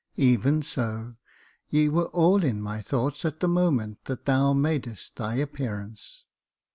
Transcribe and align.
"Even 0.17 0.63
so; 0.63 1.13
ye 1.69 1.87
were 1.87 2.07
all 2.07 2.43
in 2.43 2.59
my 2.59 2.81
thoughts 2.81 3.23
at 3.23 3.39
the 3.39 3.47
moment 3.47 4.03
that 4.05 4.25
thou 4.25 4.51
madest 4.51 5.15
thy 5.17 5.35
appearance. 5.35 6.23